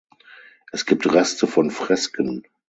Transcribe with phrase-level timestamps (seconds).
[0.71, 2.41] Es gibt Reste von Fresken.